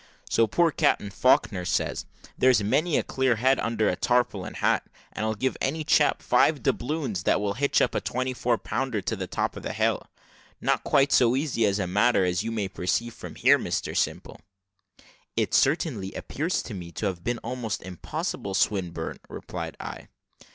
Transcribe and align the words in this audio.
So 0.31 0.47
poor 0.47 0.71
Captain 0.71 1.11
Faulkner 1.11 1.63
says, 1.63 2.07
`There's 2.39 2.63
many 2.63 2.97
a 2.97 3.03
clear 3.03 3.35
head 3.35 3.59
under 3.59 3.87
a 3.87 3.95
tarpaulin 3.95 4.55
hat, 4.55 4.83
and 5.13 5.23
I'll 5.23 5.35
give 5.35 5.55
any 5.61 5.83
chap 5.83 6.23
five 6.23 6.63
doubloons 6.63 7.21
that 7.21 7.39
will 7.39 7.53
hitch 7.53 7.81
up 7.83 7.93
a 7.93 8.01
twenty 8.01 8.33
four 8.33 8.57
pounder 8.57 9.01
to 9.01 9.15
the 9.15 9.27
top 9.27 9.55
of 9.55 9.61
that 9.61 9.75
hill.' 9.75 10.07
Not 10.59 10.83
quite 10.83 11.11
so 11.11 11.35
easy 11.35 11.65
a 11.65 11.85
matter, 11.85 12.25
as 12.25 12.41
you 12.41 12.51
may 12.51 12.67
perceive 12.67 13.13
from 13.13 13.35
here, 13.35 13.59
Mr 13.59 13.95
Simple." 13.95 14.41
"It 15.37 15.53
certainly 15.53 16.13
appears 16.13 16.63
to 16.63 16.73
me 16.73 16.91
to 16.93 17.05
have 17.05 17.23
been 17.23 17.37
almost 17.43 17.83
impossible, 17.83 18.55
Swinburne," 18.55 19.19
replied 19.29 19.77
I. 19.79 20.07